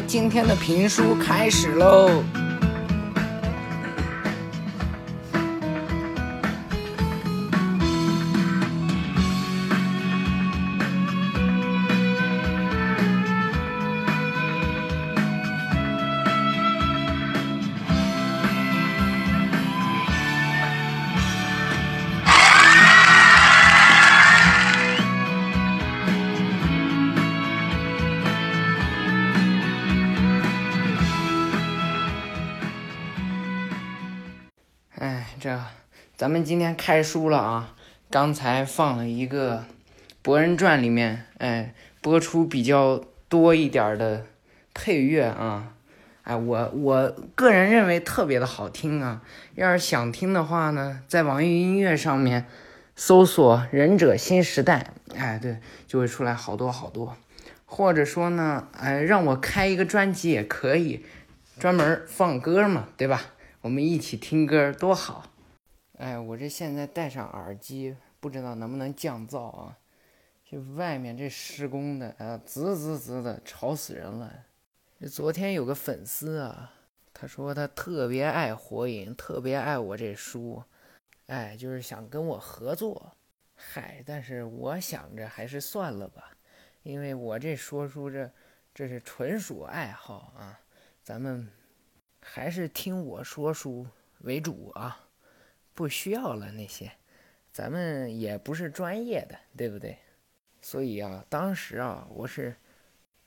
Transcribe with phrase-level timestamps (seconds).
[0.00, 2.08] 今天的评书开始喽。
[35.42, 35.58] 这
[36.16, 37.74] 咱们今天开书了啊！
[38.08, 39.56] 刚才放了一个
[40.22, 44.24] 《博人传》里面，哎，播出比较多一点的
[44.72, 45.74] 配乐啊，
[46.22, 49.20] 哎，我我个人认为特别的好听啊。
[49.56, 52.46] 要是想听的话呢，在网易音乐上面
[52.94, 55.56] 搜索《忍者新时代》，哎，对，
[55.88, 57.16] 就会出来好多好多。
[57.66, 61.04] 或者说呢，哎，让我开一个专辑也可以，
[61.58, 63.20] 专门放歌嘛，对吧？
[63.62, 65.24] 我们一起听歌多好！
[66.02, 69.78] 哎，我这现在戴上耳机，不知道能不能降噪啊？
[70.44, 74.44] 这外面这施工的，啊，滋滋滋的，吵死人了。
[75.08, 76.74] 昨天有个粉丝啊，
[77.14, 80.60] 他说他特别爱火影，特别爱我这书，
[81.26, 83.12] 哎，就是想跟我合作。
[83.54, 86.32] 嗨，但是我想着还是算了吧，
[86.82, 88.28] 因为我这说书这
[88.74, 90.58] 这是纯属爱好啊，
[91.04, 91.48] 咱们。
[92.24, 93.84] 还是听我说书
[94.20, 95.00] 为主啊，
[95.74, 96.92] 不需要了那些，
[97.52, 99.98] 咱们也不是专业的，对不对？
[100.60, 102.56] 所以啊，当时啊，我是，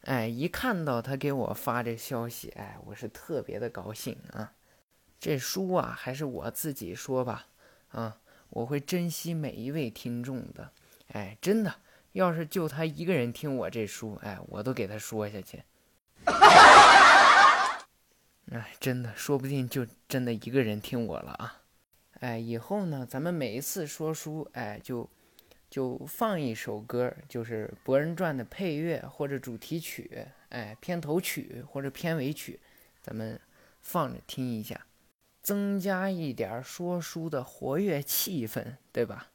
[0.01, 4.53] 哎，一看到他给我发这消息，哎，我是特别的高兴啊。
[5.19, 7.47] 这书啊，还是我自己说吧，
[7.89, 8.19] 啊，
[8.49, 10.71] 我会珍惜每一位听众的，
[11.13, 11.73] 哎，真的，
[12.11, 15.63] 要是就他一个人听我这书，哎，我都给他说下去。
[18.51, 21.61] 哎，真的，说不定就真的一个人听我了啊！
[22.19, 25.09] 哎，以后呢，咱们每一次说书，哎，就
[25.69, 32.59] 就放一首歌，就是《博人传》的配乐或者主题曲，哎，片头曲或者片尾曲，
[33.01, 33.39] 咱们
[33.81, 34.85] 放着听一下，
[35.41, 39.27] 增加一点说书的活跃气氛，对吧？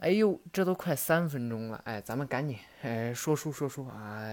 [0.00, 4.28] 哎呦，这都快三分钟了，哎，咱们赶紧，哎，说书说书啊，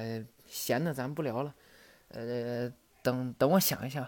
[0.47, 1.53] 闲的咱不聊了，
[2.09, 2.72] 呃。
[3.03, 4.07] 等等，我想一想，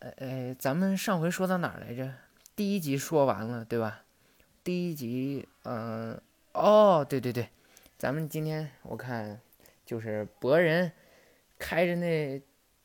[0.00, 2.12] 呃呃，咱们上回说到哪儿来着？
[2.56, 4.02] 第一集说完了，对吧？
[4.62, 6.20] 第一集，嗯，
[6.52, 7.48] 哦，对对对，
[7.96, 9.40] 咱们今天我看
[9.86, 10.92] 就是博人
[11.58, 12.42] 开着那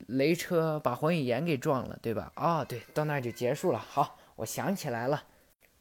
[0.08, 2.32] 雷车把火影岩给撞了，对吧？
[2.36, 3.80] 哦，对，到那儿就结束了。
[3.80, 5.24] 好，我想起来了，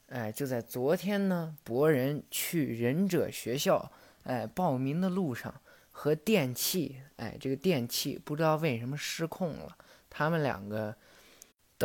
[0.09, 3.93] 哎，就在昨天呢，博人去忍者学校，
[4.25, 5.55] 哎，报名的路上。
[5.97, 9.77] 和电器，哎，这个电器不知道为什么失控了。
[10.11, 10.93] 他们两个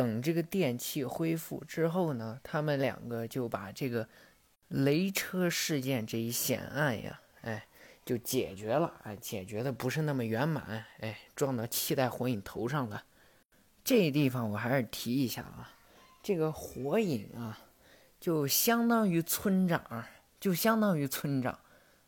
[0.00, 4.08] 等这个电器恢复之后呢，他们两个就把这个
[4.68, 7.66] 雷车事件这一险案呀，哎，
[8.02, 8.94] 就解决了。
[9.02, 13.04] 哎，解决的不是那么圆满，哎，撞到七代火影头上了。
[13.84, 15.70] 这地方我还是提一下啊，
[16.22, 17.58] 这个火影啊，
[18.18, 20.06] 就相当于村长，
[20.40, 21.58] 就相当于村长。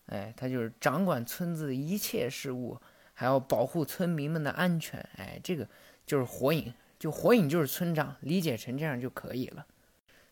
[0.06, 2.80] 哎，他就是掌管村子一切事务，
[3.12, 4.98] 还要保护村民们的安全。
[5.18, 5.68] 哎，这个
[6.06, 9.66] 就是火影，就火影就是村长，理解成这样就可以了。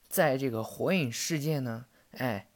[0.08, 2.46] 在这个火影世界呢，哎，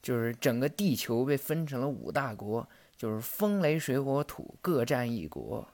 [0.00, 5.66] 就是整个地球被分成了五大国，就是风雷水火土各占一国。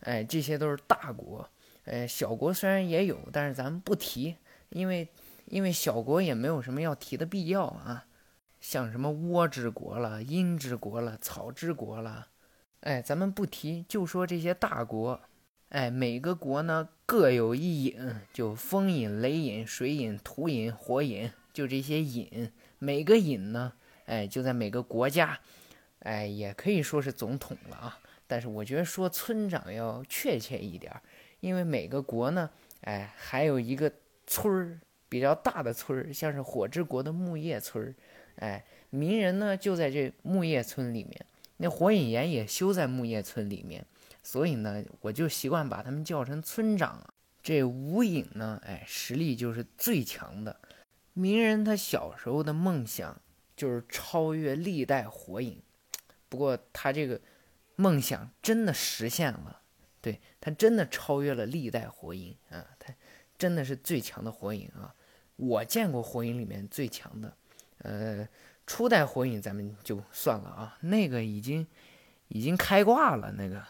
[0.00, 1.48] 哎，这些都是大国。
[1.86, 4.36] 哎，小国虽然也有，但是咱们不提，
[4.68, 5.08] 因为
[5.46, 8.04] 因为小国也没有什么要提的必要啊。
[8.60, 12.28] 像什么倭之国了、阴之国了、草之国了，
[12.80, 15.18] 哎，咱们不提，就说这些大国，
[15.70, 23.72] 哎，每个国呢各有一隐，就风隐、雷隐、水隐、土隐、火隐，就这些隐，每个隐呢，
[24.06, 25.40] 哎，就在每个国家，
[26.00, 27.98] 哎，也可以说是总统了啊。
[28.26, 30.92] 但是我觉得说村长要确切一点，
[31.40, 32.48] 因为每个国呢，
[32.82, 33.92] 哎，还有一个
[34.26, 37.94] 村儿比较大的村儿，像是火之国的木叶村儿。
[38.36, 41.26] 哎，鸣人呢就在这木叶村里面，
[41.58, 43.84] 那火影岩也修在木叶村里面，
[44.24, 47.14] 所以呢，我就习惯把他们叫成村长。
[47.40, 50.58] 这无影呢，哎，实力就是最强的。
[51.12, 53.20] 鸣人他小时候的梦想
[53.54, 55.62] 就是超越历代火影，
[56.30, 57.20] 不过他这个
[57.76, 59.60] 梦想真的实现了，
[60.00, 62.94] 对他真的超越了历代火影啊，他
[63.36, 64.94] 真的是最强的火影啊，
[65.36, 67.36] 我见过火影里面最强的。
[67.78, 68.26] 呃，
[68.66, 71.66] 初代火影咱们就算了啊，那个已经
[72.28, 73.62] 已经开挂了，那个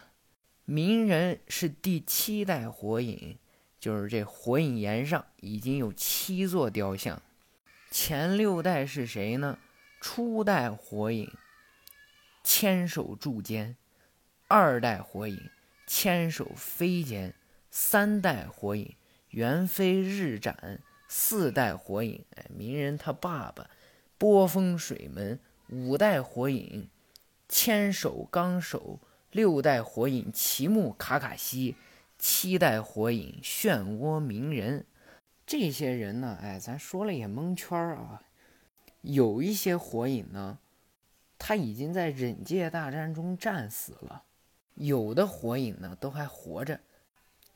[0.65, 3.37] 鸣人是第七代火影，
[3.79, 7.21] 就是这火影岩上已经有七座雕像。
[7.91, 9.59] 前六代是谁呢？
[10.01, 11.31] 初代火影
[12.43, 13.77] 千手柱间，
[14.47, 15.49] 二代火影
[15.85, 17.35] 千手飞间，
[17.69, 18.95] 三代火影
[19.29, 23.69] 猿飞日斩，四代火影哎鸣人他爸爸
[24.17, 25.39] 波风水门，
[25.69, 26.89] 五代火影
[27.47, 28.99] 千手纲手，
[29.35, 31.75] 六代火影奇木卡卡西，
[32.17, 34.85] 七代火影漩涡鸣人。
[35.45, 38.23] 这些人呢，哎，咱说了也蒙圈啊。
[39.01, 40.59] 有一些火影呢，
[41.37, 44.23] 他已经在忍界大战中战死了；
[44.75, 46.79] 有的火影呢，都还活着。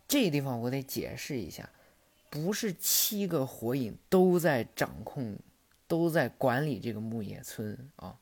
[0.05, 1.69] 这地方我得解释一下，
[2.29, 5.37] 不是七个火影都在掌控、
[5.87, 8.19] 都在管理这个木叶村啊。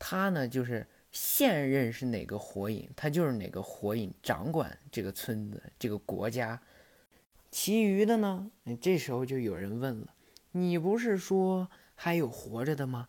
[0.00, 6.60] 他呢，就是现任是哪个火影，他就是哪个火影掌管这个村子、这个国家。
[7.50, 8.50] 其余的呢？
[8.80, 10.14] 这时候就有人问了
[10.52, 13.08] ：“你不是说还有活着的吗？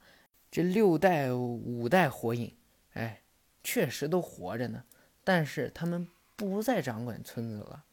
[0.52, 2.54] 这六代、五代火影，
[2.92, 3.22] 哎，
[3.64, 4.84] 确实都活着呢。
[5.24, 7.86] 但是他们不再掌管村子了，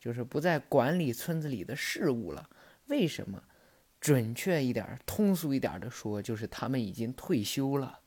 [0.00, 2.48] 就是不再管理村子里的事务了。
[2.86, 3.42] 为什么？
[4.00, 8.00] 准确一点、通俗一点的说，就是他们已经退休了。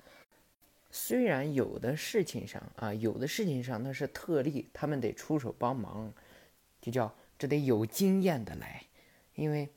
[0.98, 6.14] 虽然有的事情上啊，有的事情上那是特例，他们得出手帮忙，
[6.82, 8.82] 就叫。”这得有经验的来，
[9.34, 9.68] 因为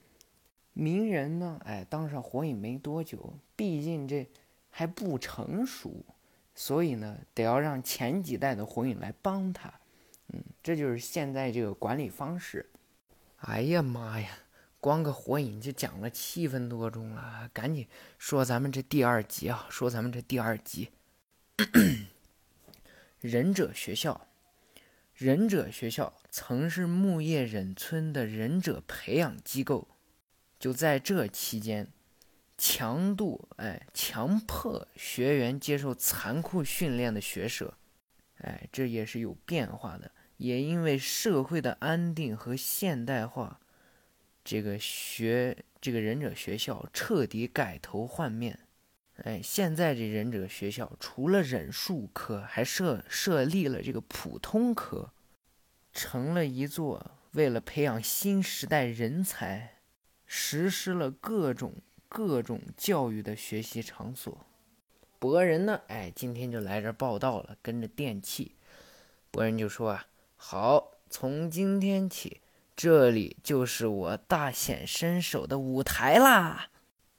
[0.75, 4.25] 鸣人呢，哎，当上火影没多久，毕竟这
[4.71, 5.91] 还不成熟，
[6.55, 9.69] 所以呢，得要让前几代的火影来帮他。
[10.29, 12.65] 嗯，这就是现在这个管理方式。
[13.39, 14.31] 哎呀妈呀，
[14.79, 17.89] 光个火影就讲了七分多钟了，赶紧
[18.19, 20.91] 说咱们这第二集啊，说咱们这第二集，
[23.21, 24.27] 忍者学校。
[25.15, 29.89] 忍者学校曾是木叶忍村的忍者培养机构，
[30.61, 31.89] 就在这期间，
[32.57, 37.77] 强度哎强迫学员接受残酷训练的学舍，
[38.37, 43.59] 哎这也是有变化的，也因为社会的安定和现代化，
[44.45, 48.57] 这个学这个忍者学校彻底改头换面。
[49.25, 55.11] 哎，现在这忍者学校除了忍术科，还设设立了这个普通科，
[55.93, 59.79] 成了一座为了培养新时代人才，
[60.25, 61.75] 实施了各种
[62.09, 64.47] 各种教育的学习场所。
[65.19, 68.55] 博人呢，哎，今天就来这报道了，跟着电器。
[69.33, 70.07] 博人就说啊，
[70.37, 72.41] 好，从今天起，
[72.77, 76.71] 这里就是我大显身手的舞台啦。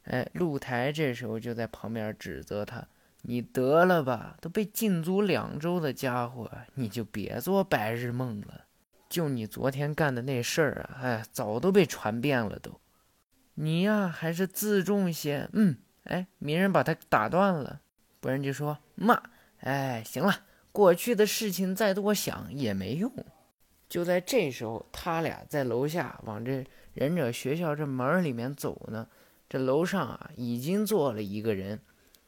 [0.10, 2.88] 哎，露台这时候就在旁边指责他
[3.22, 8.66] ：“你得了吧，都被禁足两周的家伙，你就别做白日梦了。
[9.08, 12.80] 就你昨天干的那事儿啊，哎，早都被传遍了都。
[13.54, 15.48] 你呀，还是自重些。
[15.54, 17.82] 嗯，哎，鸣人把他打断了，
[18.20, 19.22] 不然就说骂。
[19.60, 20.34] 哎，行了，
[20.72, 23.12] 过去的事情再多想也没用。
[23.88, 29.08] 就在这时候，他俩在楼下往这忍者学校这门里面走呢。”
[29.50, 31.80] 这楼上啊，已经坐了一个人，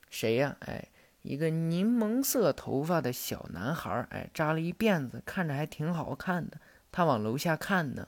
[0.09, 0.57] 谁呀？
[0.61, 0.89] 哎，
[1.21, 6.57] 一个柠檬色头发的小男孩，哎，扎了一辫子，看着还挺好看的。
[6.91, 8.07] 他往楼下看呢，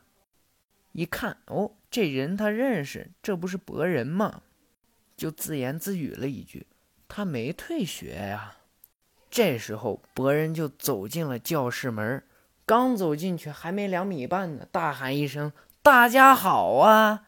[0.94, 4.42] 一看，哦，这人他认识，这不是博人吗？
[5.16, 6.66] 就自言自语了一句
[7.08, 8.56] ：“他没退学呀。”
[9.30, 12.24] 这时候，博人就走进了教室门，
[12.66, 15.54] 刚走进去，还没两米半呢，大喊一声
[15.84, 17.28] ：“大家好啊！”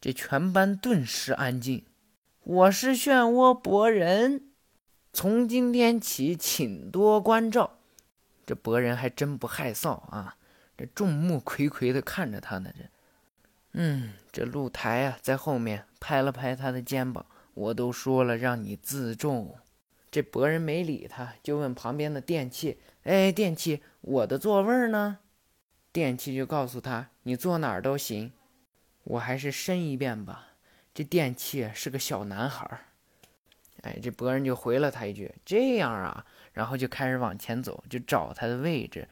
[0.00, 1.84] 这全班顿时安静。
[2.42, 4.44] 我是漩涡博人，
[5.12, 7.78] 从今天起，请多关照。
[8.46, 10.36] 这博人还真不害臊啊！
[10.78, 12.72] 这众目睽睽的看着他呢。
[12.74, 12.84] 这，
[13.72, 17.26] 嗯，这露台啊，在后面拍了拍他的肩膀。
[17.52, 19.54] 我都说了，让你自重。
[20.10, 25.18] 这博人没理他，就问旁边的电器：“哎，电器，我的座位呢？”
[25.92, 28.32] 电器就告诉他：“你坐哪儿都行。”
[29.04, 30.48] 我还是申一遍吧。
[30.92, 32.80] 这电器是个小男孩儿，
[33.82, 39.08] 哎，这博人就回了他一句：“这样啊。”然后就开始往前走，就找他的位置。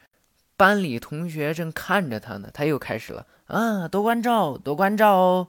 [0.57, 5.47] 班里同学正看着他呢，他又开始了：“啊，多关照，多关照哦。”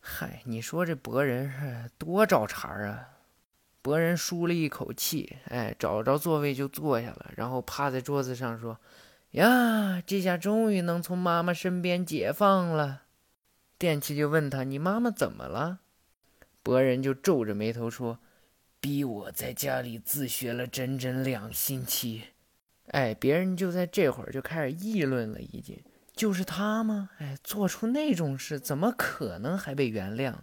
[0.00, 3.08] 嗨，你说这博人是多找茬啊！
[3.82, 8.78] 博人舒了一口气，哎，找着座位就坐下了，然后趴在桌子上说
[9.32, 13.02] ：“呀，这下终于能从妈妈身边解放了。”
[13.80, 15.80] 电器就问他：“你妈妈怎么了？”
[16.62, 18.18] 博人就皱着眉头说
[18.78, 22.24] ：“逼我在家里自学了整整两星期。
[22.88, 25.82] 哎，别人就在这会儿就开始议论了，已经
[26.14, 27.08] 就是他吗？
[27.20, 30.34] 哎，做出那种事，怎么可能还被原谅？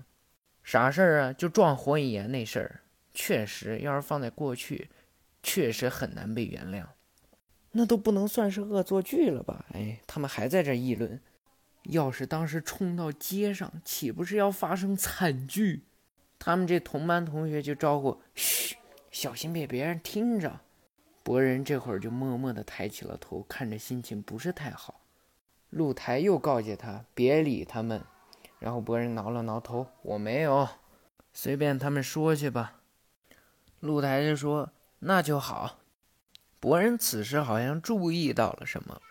[0.63, 1.33] 啥事儿啊？
[1.33, 2.81] 就撞火影岩那事儿，
[3.13, 4.89] 确实，要是放在过去，
[5.43, 6.83] 确实很难被原谅。
[7.73, 9.63] 那都不能算是恶作剧了吧？
[9.73, 11.21] 哎，他们还在这议论。
[11.89, 15.83] 要是当时冲到街上，岂不是要发生惨剧？
[16.39, 18.77] 他们这同班同学就招呼：“嘘，
[19.09, 20.61] 小心被别人听着。”
[21.23, 25.01] 博人这会儿就默默地抬起了头，看着心情不是太好。
[25.69, 28.01] 露台又告诫他别理他们，
[28.59, 30.67] 然后博人挠了挠头：“我没有，
[31.33, 32.81] 随便他们说去吧。”
[33.81, 35.79] 露台就说：“那就好。”
[36.59, 39.01] 博人此时好像注意到了什么，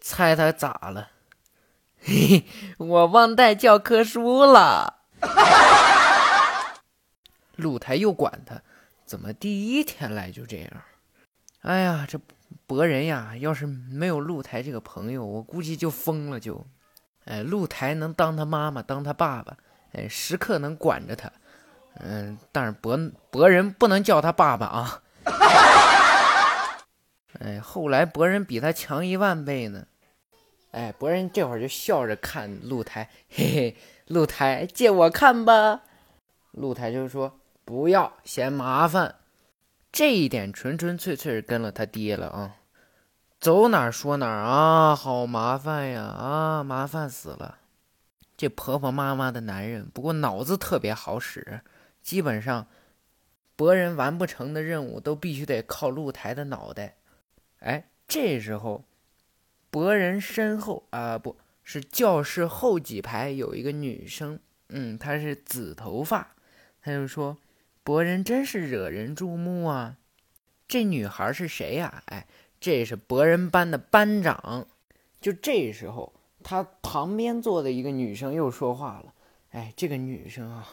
[0.00, 1.10] 猜他咋了？
[2.02, 2.44] 嘿嘿，
[2.78, 5.02] 我忘带教科书了。
[7.56, 8.60] 露台又管他，
[9.04, 10.70] 怎么第一天来就这样？
[11.62, 12.20] 哎呀，这
[12.66, 16.38] 博人呀，要是没有露台这个朋友，我估计就疯了。
[16.38, 16.64] 就，
[17.24, 19.56] 哎，露台能当他妈妈，当他爸爸，
[19.92, 21.32] 哎，时刻能管着他。
[21.98, 22.96] 嗯，但是博
[23.30, 25.02] 博人不能叫他爸爸啊。
[27.40, 29.86] 哎，后来博人比他强一万倍呢。
[30.76, 33.76] 哎，博人这会儿就笑着看露台，嘿嘿，
[34.08, 35.80] 露台借我看吧。
[36.50, 39.14] 露台就说不要，嫌麻烦。
[39.90, 42.56] 这一点纯纯粹粹是跟了他爹了啊，
[43.40, 47.56] 走哪说哪啊，好麻烦呀啊，麻烦死了。
[48.36, 51.62] 这婆婆妈妈的男人，不过脑子特别好使，
[52.02, 52.66] 基本上
[53.56, 56.96] 博人完不成的任务都必须得靠露台的脑袋。
[57.60, 58.84] 哎，这时候。
[59.76, 64.40] 博人身后啊，不是教室后几排有一个女生，
[64.70, 66.34] 嗯，她是紫头发。
[66.80, 67.36] 他就说
[67.84, 69.98] ：“博人真是惹人注目啊！
[70.66, 72.02] 这女孩是谁呀？
[72.06, 72.26] 哎，
[72.58, 74.66] 这是博人班的班长。”
[75.20, 79.12] 就这时候，他旁边坐的一个女生又说话了
[79.52, 80.66] ：“哎，这个女生啊，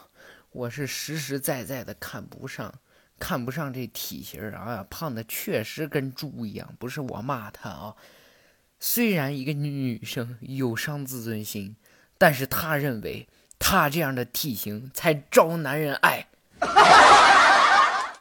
[0.52, 2.74] 我是实实在在的看不上，
[3.20, 6.74] 看不上这体型啊，胖的确实跟猪一样。
[6.80, 7.98] 不是我骂她啊。”
[8.86, 11.78] 虽然一个女生有伤自尊心，
[12.18, 16.28] 但是她认为她这样的体型才招男人爱。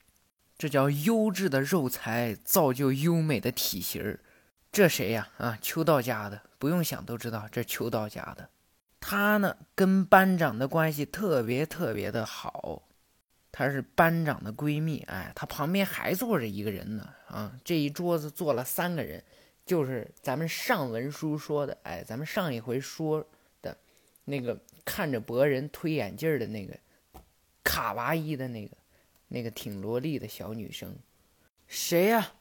[0.57, 4.16] 这叫优质的肉材造就优美的体型
[4.71, 5.31] 这谁呀？
[5.38, 8.49] 啊，秋道家的，不用想都知道，这秋道家的。
[9.00, 12.85] 她呢，跟班长的关系特别特别的好，
[13.50, 15.00] 她是班长的闺蜜。
[15.09, 17.09] 哎，她旁边还坐着一个人呢。
[17.26, 19.25] 啊，这一桌子坐了三个人。
[19.64, 23.26] 就是咱们上文书说的，哎，咱们上一回说
[23.62, 23.76] 的，
[24.25, 26.76] 那个看着博人推眼镜的那个
[27.62, 28.76] 卡哇伊的那个
[29.28, 30.97] 那个挺萝莉的小女生，
[31.66, 32.33] 谁呀？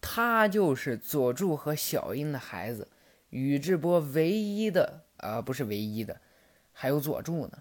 [0.00, 2.86] 她就是佐助和小樱的孩子，
[3.30, 6.20] 宇智波唯一的啊，不是唯一的，
[6.72, 7.58] 还有佐助呢。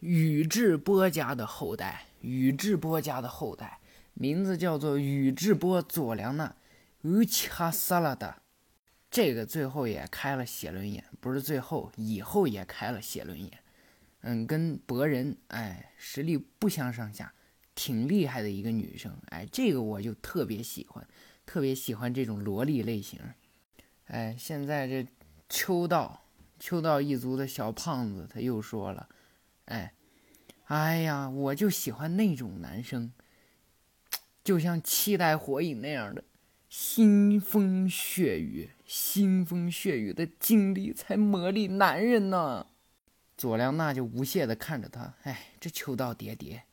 [0.00, 3.78] 宇智波家的后代，宇智波家的后代，
[4.14, 6.54] 名字叫做宇智波佐良娜。
[7.02, 8.42] 乌恰萨拉达，
[9.08, 13.58] 这个最后也开了写轮眼，不是最后，以后也开了写轮眼。
[14.22, 17.32] 嗯，跟博人哎，实力不相上下，
[17.76, 19.16] 挺厉害的一个女生。
[19.28, 21.06] 哎，这个我就特别喜欢，
[21.46, 23.20] 特别喜欢这种萝莉类型。
[24.06, 25.06] 哎，现在这
[25.48, 26.24] 秋道
[26.58, 29.08] 秋道一族的小胖子他又说了，
[29.66, 29.94] 哎，
[30.64, 33.12] 哎呀，我就喜欢那种男生，
[34.42, 36.24] 就像七代火影那样的。
[36.70, 42.66] 腥风血雨，腥风血雨的经历才磨砺男人呢。
[43.36, 46.64] 佐良娜就无懈地看着他，哎，这秋道叠叠。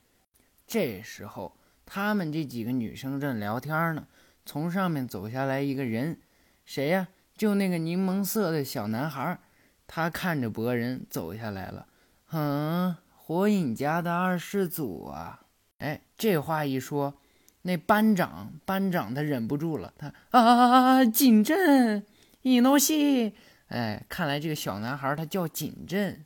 [0.68, 4.08] 这时候，他们这几个女生正聊天呢，
[4.46, 6.20] 从上面走下来一个人，
[6.66, 7.08] 谁呀？
[7.38, 9.40] 就那个柠檬色的小男孩。
[9.88, 11.88] 他看着博人走下来了，
[12.32, 15.46] 嗯，火影家的二世祖啊。
[15.78, 17.14] 哎，这话一说。
[17.68, 22.06] 那班长，班长他忍不住了，他啊，锦镇，
[22.44, 23.34] 伊诺西，
[23.70, 26.24] 哎，看来这个小男孩他叫锦镇，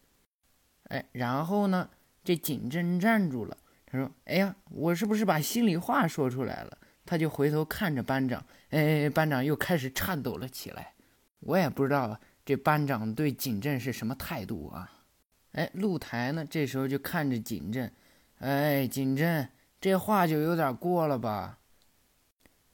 [0.90, 1.90] 哎，然后呢，
[2.26, 3.56] 这锦镇站住了，
[3.86, 6.78] 他说：“哎呀，我是不是把心里话说出来了？”
[7.08, 10.92] 他就回头看着班长，哎，班长又开始颤抖了起来。
[11.40, 14.92] 我也不知道这班长对锦镇是什么态度啊？
[15.54, 17.90] 哎，露台呢，这时候就看着锦镇，
[18.40, 19.48] 哎，锦镇。
[19.82, 21.60] 这话就有点过了吧？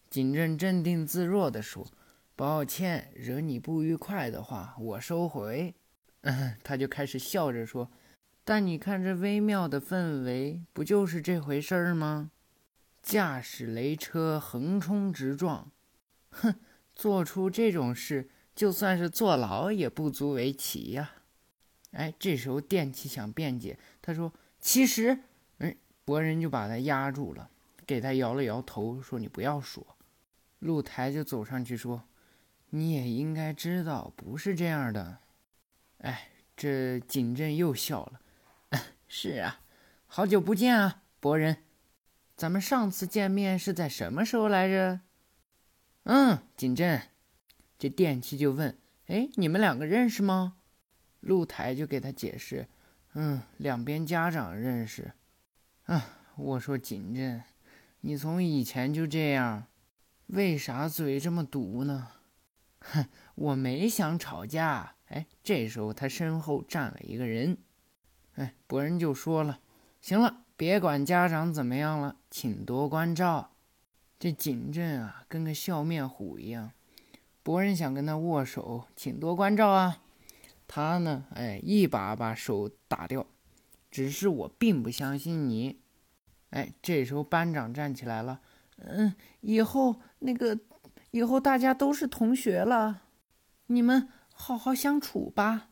[0.09, 1.85] 景镇镇定自若地说
[2.35, 5.75] ：“抱歉，惹你不愉快的话，我收回。
[6.63, 7.91] ”，他就开始笑着说
[8.43, 12.31] ：“但你看这微妙的氛围，不就是这回事儿吗？”
[13.03, 15.69] 驾驶雷车横冲直撞，
[16.31, 16.55] 哼，
[16.95, 21.11] 做出这种事，就算是坐牢也不足为奇呀。
[21.91, 25.19] 哎，这时候电器想辩解，他说：“其实，
[26.05, 27.49] 博人就把他压住了，
[27.85, 29.85] 给他摇了摇头，说你不要说。”
[30.59, 32.03] 露台就走上去说
[32.69, 35.17] ：“你也应该知道，不是这样的。”
[35.99, 38.21] 哎，这景镇又笑了
[39.07, 39.59] ：“是啊，
[40.07, 41.57] 好久不见啊，博人，
[42.35, 45.01] 咱们上次见面是在什么时候来着？”
[46.03, 47.01] 嗯，景镇，
[47.77, 50.57] 这电器就问：“哎，你们两个认识吗？”
[51.21, 52.67] 露台就给他解释，
[53.13, 55.13] 嗯，两边家长认识。
[55.85, 56.03] 啊，
[56.35, 57.43] 我说景镇，
[58.01, 59.67] 你从以前就这样，
[60.27, 62.07] 为啥嘴这么毒呢？
[62.79, 64.95] 哼，我没想吵架。
[65.09, 67.59] 哎，这时候他身后站了一个人，
[68.33, 69.59] 哎，博人就说了，
[70.01, 73.51] 行了，别管家长怎么样了，请多关照。
[74.17, 76.71] 这景镇啊，跟个笑面虎一样。
[77.43, 80.01] 博人想跟他握手，请多关照啊。
[80.67, 81.25] 他呢？
[81.35, 83.27] 哎，一把把手打掉。
[83.95, 85.79] 只是我并不相信你。
[86.49, 88.41] 哎，这时候班长站起来了。
[88.75, 90.59] 嗯，以后那个，
[91.11, 93.03] 以后大家都是同学了，
[93.67, 95.69] 你们好好相处吧。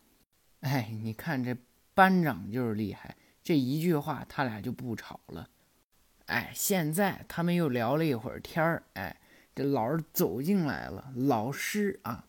[0.62, 1.58] 哎，你看这
[1.94, 5.50] 班长就是厉害，这一句话他俩就不吵了。
[6.28, 8.84] 哎，现在他们又聊了一会儿天儿。
[8.94, 9.20] 哎，
[9.54, 12.26] 这老师走进来了，老师啊。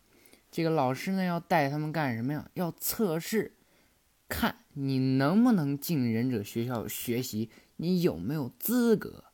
[0.51, 2.49] 这个老师呢，要带他们干什么呀？
[2.55, 3.55] 要测试，
[4.27, 9.25] 看你能不能进忍者学校学习，你有没有资格。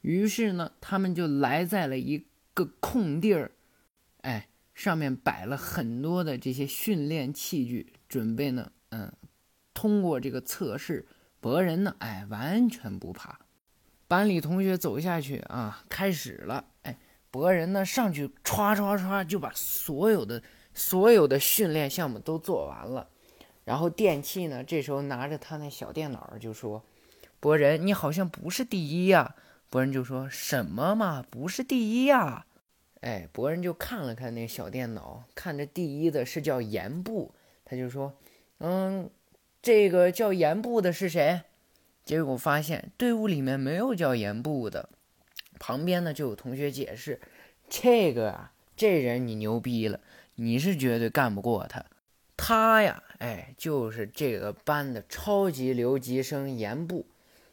[0.00, 3.52] 于是呢，他们就来在了一个空地儿，
[4.22, 9.12] 哎，上面摆了很多的这些训练器具，准备呢，嗯，
[9.72, 11.06] 通过这个测试。
[11.40, 13.38] 博人呢，哎，完全不怕。
[14.06, 16.98] 班里同学走下去啊，开始了，哎。
[17.30, 23.10] 博人呢上去唰唰唰就把所有的所有的训练项目都做完了，
[23.68, 26.82] 然后电器呢这时候拿着他那小电脑就说
[27.38, 29.34] ：“博人，你好像不是第一呀。”
[29.68, 32.46] 博人就说什么嘛，不是第一呀？
[33.02, 37.34] 哎，博人就看了看那小电脑，看着第一的是叫严部，
[37.66, 38.14] 他就说
[38.60, 39.10] ：“嗯，
[39.60, 41.42] 这个叫严部的是谁？”
[42.06, 44.88] 结果发现队伍里面没有叫严部的。
[45.58, 47.20] 旁边呢就有同学解释，
[47.68, 50.00] 这个啊，这人你牛逼了，
[50.36, 51.84] 你是绝对干不过他。
[52.38, 57.06] 他呀，哎，就是这个班的超级留级生严部。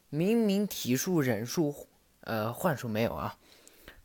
[0.10, 1.88] 明明体术、忍术，
[2.22, 3.38] 呃，幻术没有啊。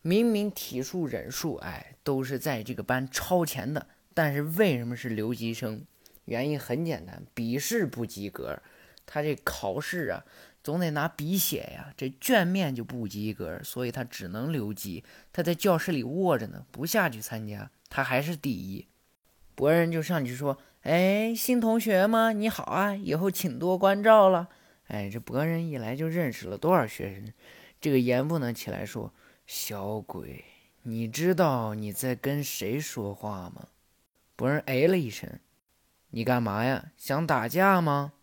[0.02, 5.84] 明明体术、忍术，哎，都是在这个班超前的，但是为什么是留级生？
[6.24, 8.60] 原因很简单，笔试不及格。
[9.06, 10.24] 他这考试啊。
[10.62, 15.02] 总得拿笔写呀，这卷面就不及格，所以他只能留级。
[15.32, 18.86] 他在教室里卧着呢，不下去参加，他还是第一。
[19.54, 22.32] 博人就上去说：“哎，新同学吗？
[22.32, 24.48] 你好啊，以后请多关照了。”
[24.88, 27.32] 哎，这博人一来就认识了多少学生。
[27.80, 29.12] 这个严不能起来说
[29.46, 30.42] ：“小鬼，
[30.82, 33.68] 你知道你在跟谁说话吗？”
[34.36, 35.28] 博人哎了一声
[36.10, 36.92] ：“你干嘛呀？
[36.96, 38.14] 想打架吗？”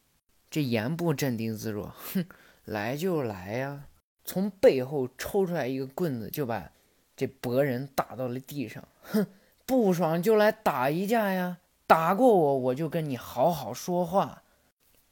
[0.50, 2.26] 这严不镇定自若，哼，
[2.66, 3.86] 来就来呀！
[4.26, 6.72] 从背后抽出来一个棍子，就把
[7.16, 8.84] 这博人打到了地上。
[9.04, 9.28] 哼，
[9.66, 11.58] 不爽就来打一架呀！
[11.88, 14.44] 打过我，我就跟你好好说话。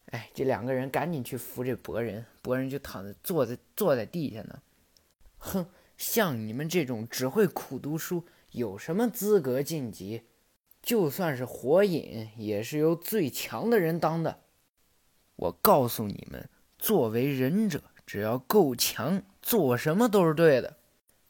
[0.07, 4.61] 哎，这两个人赶紧去扶这博人，博人就躺在坐在坐在地下呢。
[5.37, 5.65] 哼，
[5.97, 10.23] 像你们这种只会苦读书，有什么资格晋级？
[10.81, 14.41] 就算是火影，也是由最强的人当的。
[15.37, 20.77] 我告诉你们，作为忍者，只要够强，做什么都是对的。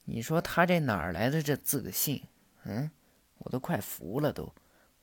[0.06, 2.24] 你说他这哪儿来的这自信？
[2.64, 2.90] 嗯，
[3.38, 4.52] 我都快服了都。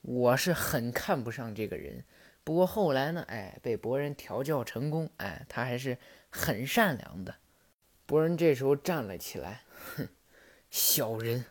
[0.03, 2.03] 我是很看不上这个人，
[2.43, 5.97] 不过后来呢，哎，被博人调教成功，哎，他还是
[6.29, 7.35] 很善良的。
[8.05, 9.63] 博人这时候站了起来，
[9.95, 10.07] 哼，
[10.69, 11.45] 小人，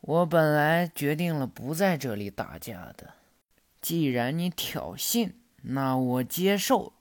[0.00, 3.14] 我本来决定了不在这里打架的，
[3.80, 5.32] 既然你挑衅。
[5.68, 6.92] 那我接受。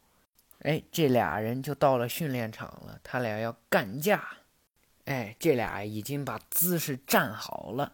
[0.62, 4.38] 哎，这俩人就到了训练场了，他俩要干架。
[5.04, 7.94] 哎，这俩已经把姿势站好了。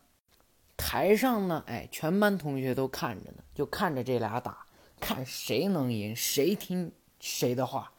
[0.84, 4.65] 台上呢，哎，全班同学都看着呢，就看着这俩打，
[5.00, 7.91] 看谁能赢，谁听谁的话。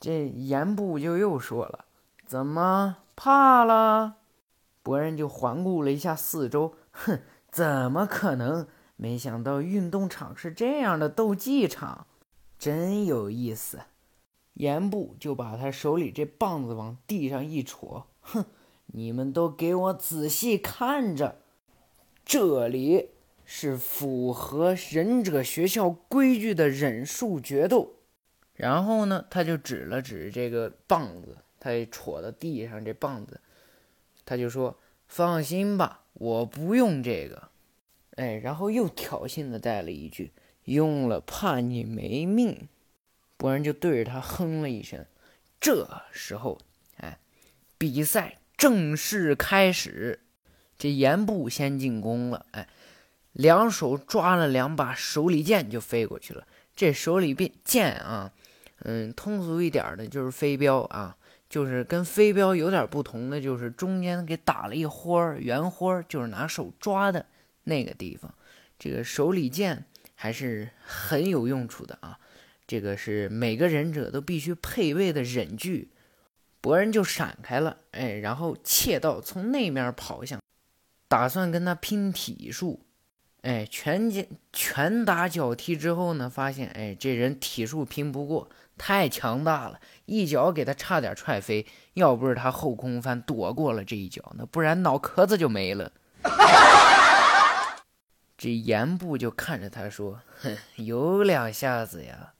[0.00, 1.84] 这严布就又说了
[2.24, 4.16] ：“怎么怕了？”
[4.82, 8.66] 博人就环顾了一下四周，哼，怎么可能？
[8.96, 12.06] 没想到运动场是这样的斗技场，
[12.58, 13.80] 真有意思。
[14.54, 18.46] 严布就把他手里这棒子往地上一戳，哼，
[18.86, 21.42] 你们都给我仔细看着，
[22.26, 23.10] 这里
[23.44, 27.94] 是符合忍者学校规矩的忍术决斗。
[28.54, 33.40] 然后呢，他就指了指这个棒子，他戳到地上这棒子，
[34.24, 37.50] 他就说：“放心吧，我不用这个。”
[38.16, 40.32] 哎，然后又挑衅的带了一句
[40.64, 42.66] ：“用了怕你没命。”
[43.38, 45.06] 博人就对着他哼了一声。
[45.60, 46.58] 这时候，
[46.96, 47.20] 哎，
[47.78, 50.25] 比赛正式开始。
[50.78, 52.68] 这严部先进攻了，哎，
[53.32, 56.46] 两手抓了两把手里剑就飞过去了。
[56.74, 58.32] 这手里剑剑啊，
[58.80, 61.16] 嗯，通俗一点的就是飞镖啊，
[61.48, 67.24] 就是跟飞镖有点不同的，就是中间给打了一花圆花，就是拿手抓的
[67.64, 68.34] 那个地方。
[68.78, 72.18] 这个手里剑还是很有用处的啊。
[72.66, 75.88] 这个是每个忍者都必须配备的忍具，
[76.60, 80.40] 博人就闪开了，哎，然后窃盗从那面跑向，
[81.08, 82.80] 打算跟他拼体术，
[83.42, 91.64] 哎，拳拳拳打脚踢之后呢，发现哎这人体术拼不过，太强大了，一脚给他差点踹飞，
[91.94, 95.92] 要不是他后空翻躲过了这一脚，那不然脑壳子就没了。
[98.36, 102.32] 这严部就看着他说：“哼，有两下子呀。”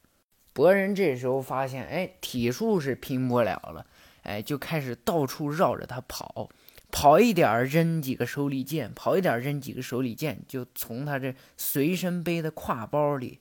[0.52, 3.86] 博人这时候发现，哎，体术是拼不了了，
[4.22, 6.48] 哎，就开始到处绕着他跑，
[6.90, 13.40] 跑一点扔几个手里剑，跑一点扔几个手里剑，就从他这随身背的挎包里，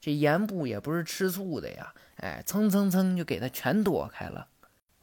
[0.00, 4.48] 这严部也不是吃素的呀，哎，蹭蹭蹭就给他全躲开了。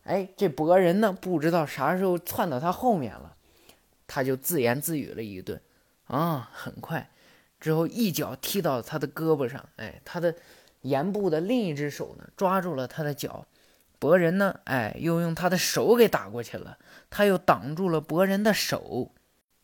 [0.04, 3.36] 哎，这博人呢，不知道啥时候窜到他后面了，
[4.08, 5.62] 他就自言自语了一顿，
[6.08, 7.10] 啊，很快
[7.60, 10.36] 之后一脚踢到他的胳膊上，哎，他的。
[10.82, 13.44] 严部的另一只手呢，抓住了他的脚，
[14.00, 16.78] 博人呢，哎，又用他的手给打过去了，
[17.10, 19.14] 他又挡住了博人的手。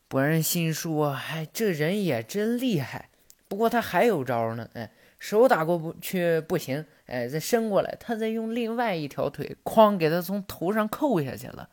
[0.08, 3.10] 博人心说：“哎，这人也真厉害。”
[3.48, 11.70] 不过他还有招呢，哎，手打过不去不行，哎，再伸过来，他再用另外一条腿，哐，给他从头上扣下去了。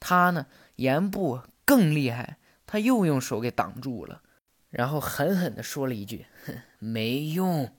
[0.00, 4.22] 他呢，严部更厉害，他又用手给挡住了，
[4.70, 7.70] 然后狠狠地说了一句：“哼，没用。”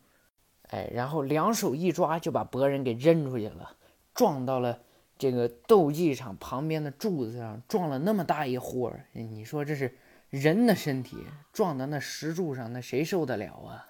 [0.69, 3.75] 哎，然后两手一抓，就把博人给扔出去了，
[4.13, 4.79] 撞到了
[5.17, 9.05] 这个斗技场旁边的柱子上，撞了那么大一豁儿。
[9.13, 9.97] 你说这是
[10.29, 11.17] 人的身体
[11.51, 13.87] 撞到那石柱上，那谁受得了啊？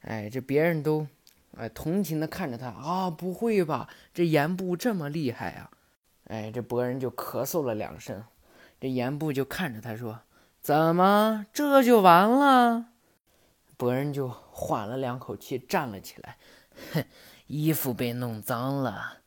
[0.00, 1.06] 哎，这别人都
[1.56, 3.88] 哎同情的看着他啊，不会吧？
[4.12, 5.70] 这严部这么厉害啊？
[6.24, 8.24] 哎，这博人就咳嗽了两声，
[8.80, 10.20] 这严部就看着他说
[10.60, 12.86] ：“怎么这就完了？”
[13.76, 16.36] 博人就缓了两口气，站了起来。
[16.92, 17.04] 哼，
[17.46, 19.18] 衣服被弄脏了。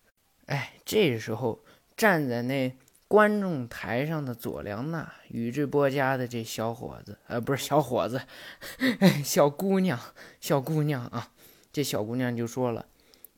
[0.48, 1.64] 哎，这时候
[1.96, 2.76] 站在那
[3.08, 8.22] 观众台上的佐良娜，宇智波家的这小伙子，呃，不是小伙子，
[9.24, 9.98] 小姑娘，
[10.42, 11.32] 小姑娘啊，
[11.72, 12.88] 这小姑娘就说了：“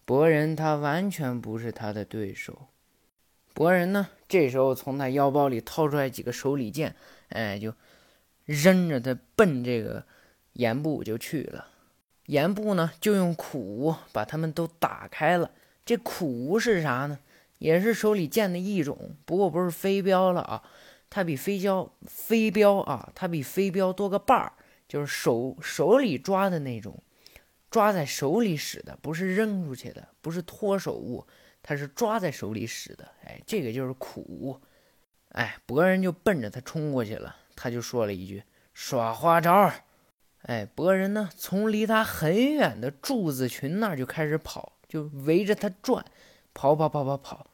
[0.06, 2.68] 博人他完全不是他的对手。”
[3.54, 6.96] 博人呢，这时候从他腰包里掏出来几个手里剑，
[7.30, 7.74] 哎，就
[8.46, 10.06] 扔着他奔这个。
[10.54, 11.68] 岩部就去了，
[12.26, 15.52] 岩部呢就用苦把他们都打开了。
[15.90, 17.18] 这苦无是啥呢？
[17.58, 20.62] 也是手里剑的一种，不过不是飞镖了啊，
[21.10, 24.54] 它比飞镖飞镖啊，它比飞镖多个把儿，
[24.88, 27.02] 就是手手里抓的那种，
[27.72, 31.26] 抓在手里使的，不是扔出去的，不是脱手物，
[31.64, 33.10] 它是抓在手里使的。
[33.26, 34.62] 哎，这个就是苦无。
[35.30, 38.44] 哎，博人就奔着他冲过去了，他就说了一句
[38.76, 39.72] ：“耍花招。”
[40.46, 46.04] 哎，博人呢，从离他很远的柱子群那儿就开始跑，就围着他转，
[46.54, 47.48] 跑跑跑跑跑。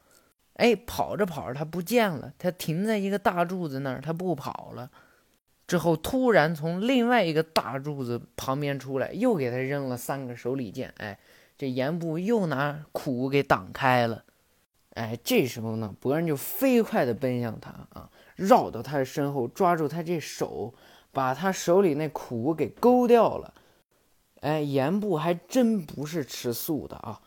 [0.53, 4.89] 哎，跑着跑着他不见了，他停在一个大柱子那儿，他不跑了。
[5.67, 10.91] 之后突然从另外一个大柱子旁边出来，又给他扔了三个手里剑。
[10.97, 11.19] 哎，
[11.55, 14.23] 这严部又拿苦给挡开了。
[14.95, 20.73] 哎，这时候呢，博人就飞快地奔向他啊，绕到他的身后，抓住他这手。
[21.11, 23.53] 把他手里那苦给勾掉了，
[24.45, 27.19] 哎，严布还真不是吃素的啊！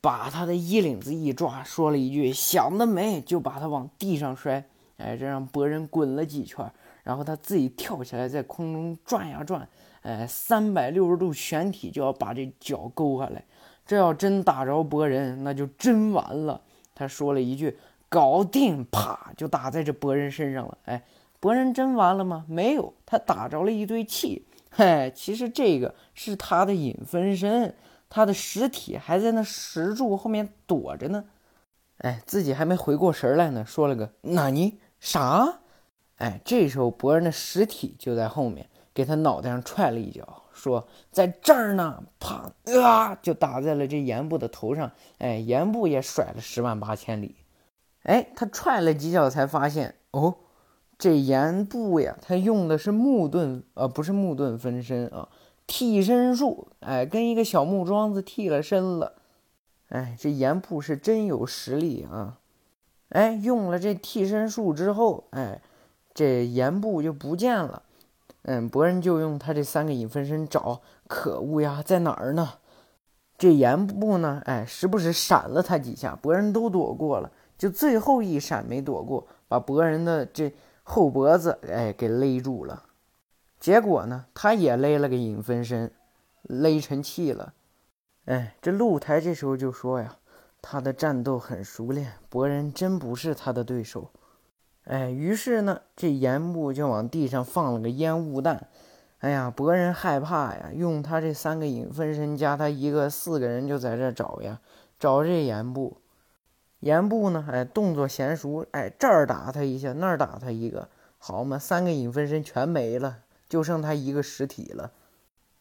[0.00, 4.64] 把他的衣领子一抓，说了一句“想得美”，就把他往地上摔，
[4.96, 6.64] 哎，这让博人滚了几圈，
[7.02, 9.68] 然后他自己跳起来，在空中转呀转，
[10.00, 13.44] 哎，三百六十度旋体就要把这脚勾下来。
[13.84, 16.62] 这要真打着博人，那就真完了。
[16.94, 17.76] 他说了一句
[18.08, 21.02] “搞定”，啪，就打在这博人身上了，哎。
[21.38, 22.46] 博人真完了吗？
[22.48, 24.46] 没有，他打着了一堆气。
[24.76, 27.74] 嘿， 其实这个是他的影分身，
[28.10, 31.24] 他的尸体还在那石柱后面躲着呢。
[31.98, 35.60] 哎，自己还没回过神来呢，说了个“那你啥？”
[36.16, 44.92] 哎，这时候博人的尸体就在后面，给他脑袋上踹了一脚，说：“在这儿呢！”啪啊，就打在了这严部的头上。
[45.18, 47.36] 哎，严部也甩了十万八千里。
[48.02, 50.36] 哎，他踹了几脚才发现，哦，
[50.98, 55.28] 这严部呀，他用的是木盾，呃，不是木盾分身啊，
[55.66, 56.68] 替身术。
[56.80, 59.14] 哎，跟一个小木桩子替了身了。
[59.88, 62.38] 哎，这严部是真有实力啊！
[63.10, 65.60] 哎，用了这替身术之后，哎。
[66.18, 67.82] 这盐布就不见了，
[68.44, 72.54] 嗯，博人就用他这三个影分身找，可恶呀，在哪儿呢？
[73.36, 80.50] 这盐布呢，哎，时不时闪了他几下，博人都躲过了，就最后一闪没躲过，把博人的这
[80.88, 82.84] 后脖子哎给勒住了。
[83.58, 85.90] 结果呢，他也勒了个影分身，
[86.42, 87.54] 勒成气了。
[88.26, 90.16] 哎，这露台这时候就说呀，
[90.62, 94.10] 他的战斗很熟练，博人真不是他的对手。
[94.84, 98.68] 哎，于是呢，这岩部就往地上放了个烟雾弹。
[99.18, 104.60] 哎呀，博人害怕呀，用他这三个影分身加他一个，四个人就在这找呀，
[105.00, 105.96] 找这岩部。
[106.80, 114.92] 严部呢，哎，动作娴熟，哎，这儿打他一下，那儿打他一个，好嘛，三个影分身全没了，就剩他一个实体了。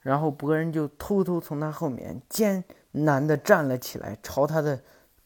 [0.01, 4.81] 然后博人就偷偷从他后面艰难地站了起来，朝他的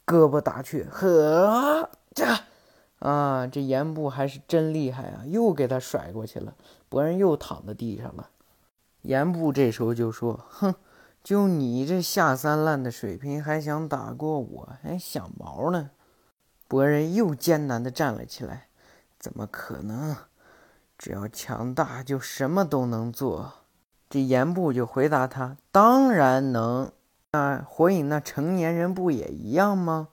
[0.05, 2.25] 胳膊打去，呵，这。
[2.99, 5.23] 啊，这严部还是真厉害啊！
[5.25, 6.53] 又给他甩过去了，
[6.89, 8.29] 博人又躺在地上了。
[9.03, 10.75] 严部这时候就说：“哼，
[11.29, 14.69] 就你这下三滥的水平，还想打过我？
[14.81, 15.91] 还想毛呢？”
[16.67, 18.69] 博人又艰难地站了起来
[19.19, 20.15] ：“怎么可能？
[20.97, 23.53] 只要强大，就什么都能做。”
[24.09, 26.91] 这严部就回答他：“当然能。
[27.33, 30.07] 那火影那成年人不也一样吗？”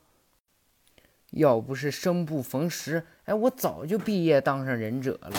[1.33, 5.33] 要不是生不逢时，哎，我早就毕业当上忍者了。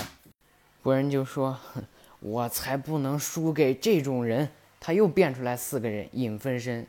[0.82, 1.60] 博人就说
[2.20, 6.86] ：“我才不能输给这种人。”他又变出来四个人影分身。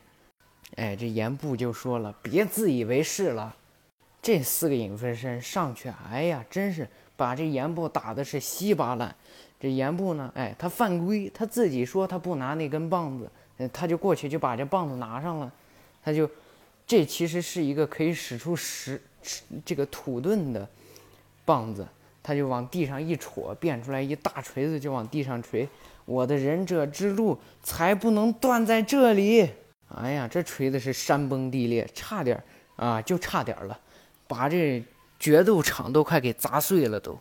[0.75, 3.55] 哎，这岩布就说了：“别自以为是了。”
[4.21, 9.15] 这四个影分身上去，哎呀，真是把这岩布打的是稀巴烂。
[9.59, 13.29] 这岩布呢，哎，他犯规，他自己说他不拿那根棒子，
[13.73, 15.51] 他就过去就把这棒子拿上了，
[16.03, 16.29] 他就。
[16.87, 18.99] 这其实是一个可以使出石
[19.63, 20.67] 这个土遁的
[21.45, 21.87] 棒子，
[22.23, 25.69] 他就往地上一戳，变出来一大锤子，就往地上锤。
[26.09, 29.47] 我的忍者之路才不能断在这里！
[29.95, 32.43] 哎呀，这锤子是山崩地裂，差点
[32.77, 33.79] 啊，就差点了，
[34.27, 34.83] 把这
[35.19, 37.15] 决斗场都快给砸碎了都。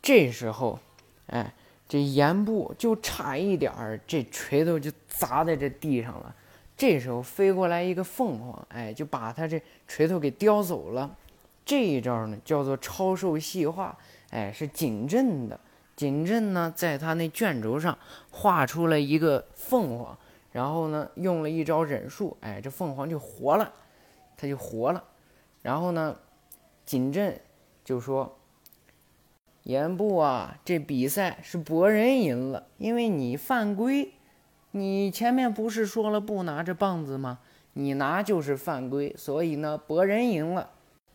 [0.00, 0.78] 这时候，
[1.26, 1.52] 哎，
[1.88, 6.32] 这岩部就差一点儿，这锤头就砸在这地上了。
[6.76, 11.16] 这时候飞过来一个凤凰，哎，就把他这锤头给叼走了。
[11.64, 13.98] 这一招呢叫做超兽细化，
[14.30, 15.58] 哎，是景镇的。
[15.98, 17.98] 景镇呢在他那卷轴上
[18.30, 20.16] 画出了一个凤凰，
[20.52, 23.72] 然后呢用了一招忍术，哎，这凤凰就活了，
[24.36, 25.02] 他就活了。
[25.60, 26.16] 然后呢，
[26.86, 27.40] 景镇
[27.84, 28.38] 就说
[29.64, 34.12] ：“严部啊，这比赛是博人赢了，因为你犯规。”
[34.70, 37.40] 你前面不是说了不拿着棒子吗？
[37.72, 40.70] 你拿就是犯规，所以呢，博人赢了。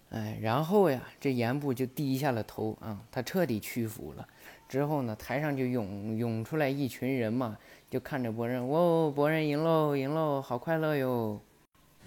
[0.09, 4.27] 哎，然后呀，这严部就低下了头啊，他彻底屈服了。
[4.73, 7.55] 之后呢，台上就涌涌出来一群人嘛，
[7.91, 11.39] 就看着博人，哦，博人赢喽，赢喽，好快乐哟。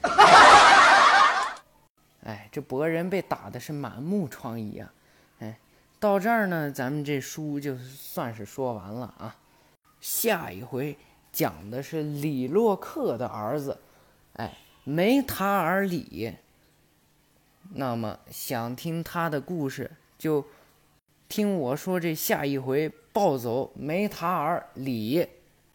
[2.24, 4.92] 哎，这博人被打的是满目疮痍啊。
[5.38, 5.56] 哎，
[6.00, 9.36] 到这儿呢，咱们这书就算是说完了啊。
[10.00, 10.98] 下一回。
[11.30, 13.78] 讲的是李洛克的儿子，
[14.32, 16.34] 哎，梅塔尔里。
[17.74, 20.44] 那么想听他的故事，就
[21.28, 25.26] 听我说这下一回暴走梅塔尔里。